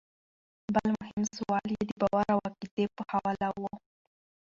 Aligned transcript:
بل 0.73 0.87
مهم 1.01 1.21
سوال 1.35 1.67
ئې 1.73 1.81
د 1.87 1.91
باور 2.01 2.27
او 2.33 2.39
عقيدې 2.47 2.85
پۀ 2.95 3.01
حواله 3.11 3.47
وۀ 3.59 3.73